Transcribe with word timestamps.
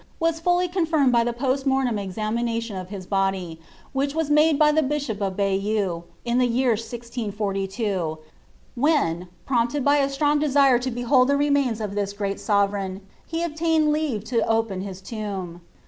wa.» 0.19 0.31
fully 0.31 0.67
confirmed 0.67 1.11
by 1.11 1.23
the 1.23 1.31
posl 1.31 1.65
morlem 1.65 1.99
e» 2.03 2.07
^ 2.11 2.13
amination 2.15 2.73
of 2.81 2.89
his 2.89 3.05
body, 3.05 3.59
which 3.93 4.15
was 4.15 4.31
made 4.31 4.57
by 4.57 4.71
the 4.71 4.81
Bishop 4.81 5.21
of 5.21 5.35
Baj 5.35 5.63
eux, 5.63 6.05
in 6.25 6.39
ths 6.39 6.45
year 6.49 6.73
IS 6.73 6.91
IZ, 6.91 8.17
when, 8.73 9.27
prompted 9.45 9.85
by 9.85 9.97
a 9.97 10.09
strong 10.09 10.39
desire 10.39 10.79
to 10.79 10.89
behold 10.89 11.27
the 11.27 11.37
remains 11.37 11.79
of 11.79 11.93
this 11.93 12.13
great 12.13 12.39
sovereign, 12.39 13.01
he 13.27 13.43
obtained 13.43 13.91
leave 13.91 14.23
to 14.23 14.43
open 14.49 14.81
his 14.81 15.01
tomb. 15.01 15.61